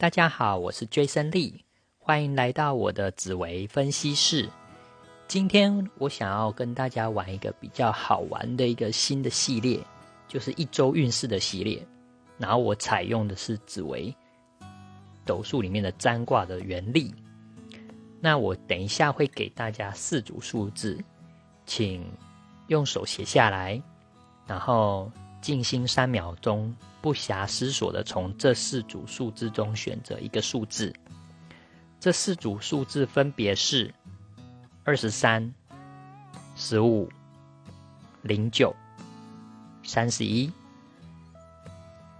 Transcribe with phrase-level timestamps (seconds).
[0.00, 1.60] 大家好，我是 Jason Lee，
[1.98, 4.48] 欢迎来到我的紫微分析室。
[5.28, 9.78] 今天我想要跟大家玩一个比较好玩的一个新的系列，
[10.26, 11.86] 就是一周运势的系列。
[12.38, 14.16] 然后我采用的是紫微
[15.26, 17.14] 斗数里面的占卦的原理。
[18.22, 20.98] 那我等一下会给大家四组数字，
[21.66, 22.02] 请
[22.68, 23.78] 用手写下来，
[24.46, 26.74] 然后静心三秒钟。
[27.02, 30.94] 不暇思索的从这四组数字中选择一个数字，
[31.98, 33.94] 这四组数字分别是
[34.84, 35.54] 二十三、
[36.54, 37.08] 十五、
[38.20, 38.76] 零九、
[39.82, 40.52] 三十一。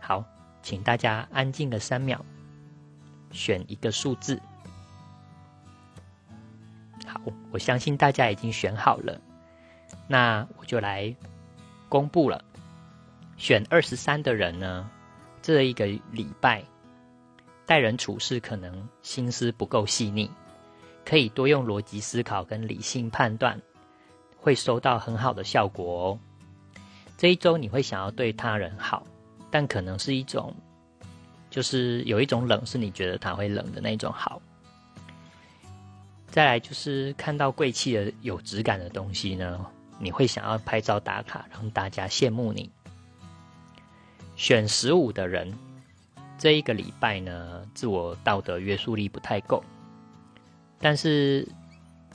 [0.00, 0.24] 好，
[0.60, 2.20] 请大家安静的三秒，
[3.30, 4.42] 选一个数字。
[7.06, 7.20] 好，
[7.52, 9.20] 我相信大家已经选好了，
[10.08, 11.14] 那我就来
[11.88, 12.44] 公布了。
[13.36, 14.88] 选二十三的人呢，
[15.42, 16.62] 这一个礼拜
[17.66, 20.30] 待人处事可能心思不够细腻，
[21.04, 23.60] 可以多用逻辑思考跟理性判断，
[24.36, 26.18] 会收到很好的效果哦。
[27.16, 29.06] 这一周你会想要对他人好，
[29.50, 30.54] 但可能是一种，
[31.48, 34.40] 就是有一种冷，是你觉得他会冷的那种好。
[36.28, 39.64] 再来就是看到贵气的有质感的东西呢，
[40.00, 42.70] 你会想要拍照打卡，让大家羡慕你。
[44.36, 45.56] 选十五的人，
[46.36, 49.62] 这一个礼拜呢，自我道德约束力不太够。
[50.80, 51.48] 但是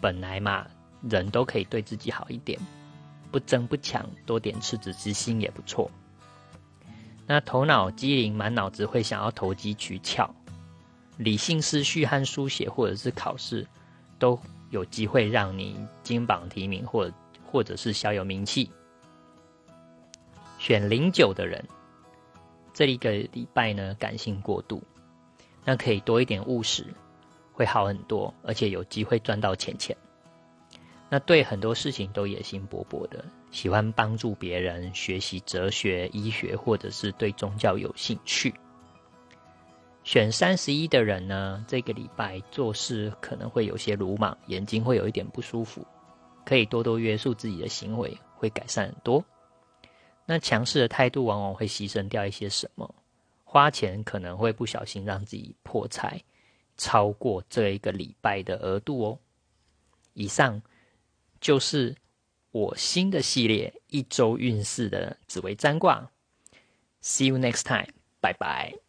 [0.00, 0.66] 本来嘛，
[1.08, 2.58] 人都可以对自己好一点，
[3.30, 5.90] 不争不抢，多点赤子之心也不错。
[7.26, 10.34] 那头脑机灵，满脑子会想要投机取巧，
[11.18, 13.66] 理性思绪和书写或者是考试，
[14.18, 17.12] 都有机会让你金榜题名，或
[17.44, 18.70] 或者是小有名气。
[20.58, 21.62] 选零九的人。
[22.76, 24.82] 这一个礼拜呢，感性过度，
[25.64, 26.84] 那可以多一点务实，
[27.54, 29.96] 会好很多，而且有机会赚到钱钱。
[31.08, 38.52] 那对很多事情都野心勃勃的，喜欢帮助别人，学习哲学、医学，或者是对宗教有兴趣。
[40.04, 45.82] 选三十一的人呢，这个礼拜做事可能会有些鲁莽，眼睛会有一点不舒服，
[46.44, 49.24] 可以多多约束自己的行为，会改善很多。
[50.26, 52.94] 那强势的态度往往会牺牲掉一些什么？
[53.44, 56.22] 花钱可能会不小心让自己破财，
[56.76, 59.18] 超过这一个礼拜的额度哦。
[60.14, 60.60] 以上
[61.40, 61.94] 就是
[62.50, 66.10] 我新的系列一周运势的紫微占卦。
[67.02, 68.85] See you next time，拜拜。